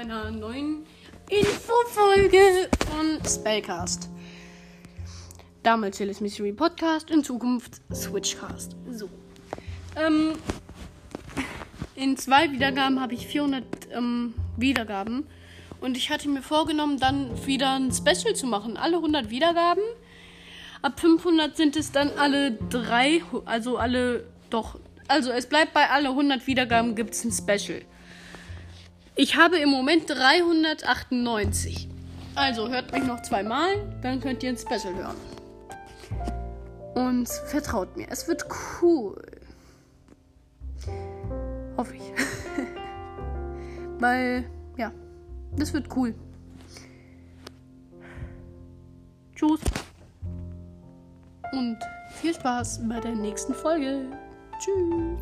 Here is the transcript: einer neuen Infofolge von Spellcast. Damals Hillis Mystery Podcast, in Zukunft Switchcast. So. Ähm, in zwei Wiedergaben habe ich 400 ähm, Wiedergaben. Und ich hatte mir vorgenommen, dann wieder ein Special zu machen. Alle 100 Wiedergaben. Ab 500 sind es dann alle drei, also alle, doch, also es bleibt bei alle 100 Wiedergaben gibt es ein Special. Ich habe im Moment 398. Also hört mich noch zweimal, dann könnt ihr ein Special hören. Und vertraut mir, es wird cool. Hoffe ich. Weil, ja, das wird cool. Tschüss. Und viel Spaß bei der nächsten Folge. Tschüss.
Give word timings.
einer 0.00 0.30
neuen 0.30 0.86
Infofolge 1.28 2.70
von 2.88 3.18
Spellcast. 3.26 4.08
Damals 5.62 5.98
Hillis 5.98 6.22
Mystery 6.22 6.52
Podcast, 6.52 7.10
in 7.10 7.22
Zukunft 7.22 7.82
Switchcast. 7.92 8.76
So. 8.90 9.10
Ähm, 9.96 10.32
in 11.96 12.16
zwei 12.16 12.50
Wiedergaben 12.50 12.98
habe 12.98 13.12
ich 13.12 13.26
400 13.26 13.62
ähm, 13.92 14.32
Wiedergaben. 14.56 15.26
Und 15.82 15.98
ich 15.98 16.08
hatte 16.08 16.30
mir 16.30 16.40
vorgenommen, 16.40 16.98
dann 16.98 17.46
wieder 17.46 17.74
ein 17.74 17.92
Special 17.92 18.34
zu 18.34 18.46
machen. 18.46 18.78
Alle 18.78 18.96
100 18.96 19.28
Wiedergaben. 19.28 19.82
Ab 20.80 20.98
500 20.98 21.58
sind 21.58 21.76
es 21.76 21.92
dann 21.92 22.10
alle 22.16 22.52
drei, 22.52 23.22
also 23.44 23.76
alle, 23.76 24.24
doch, 24.48 24.80
also 25.08 25.30
es 25.30 25.46
bleibt 25.46 25.74
bei 25.74 25.90
alle 25.90 26.08
100 26.08 26.46
Wiedergaben 26.46 26.94
gibt 26.94 27.12
es 27.12 27.22
ein 27.22 27.32
Special. 27.32 27.82
Ich 29.22 29.36
habe 29.36 29.58
im 29.58 29.68
Moment 29.68 30.08
398. 30.08 31.90
Also 32.36 32.70
hört 32.70 32.90
mich 32.90 33.04
noch 33.04 33.20
zweimal, 33.20 33.68
dann 34.00 34.18
könnt 34.18 34.42
ihr 34.42 34.48
ein 34.48 34.56
Special 34.56 34.94
hören. 34.94 35.16
Und 36.94 37.28
vertraut 37.28 37.98
mir, 37.98 38.06
es 38.08 38.26
wird 38.28 38.46
cool. 38.80 39.22
Hoffe 41.76 41.96
ich. 41.96 42.02
Weil, 43.98 44.46
ja, 44.78 44.90
das 45.54 45.74
wird 45.74 45.94
cool. 45.94 46.14
Tschüss. 49.36 49.60
Und 51.52 51.78
viel 52.22 52.32
Spaß 52.32 52.88
bei 52.88 53.00
der 53.00 53.14
nächsten 53.14 53.52
Folge. 53.52 54.06
Tschüss. 54.58 55.20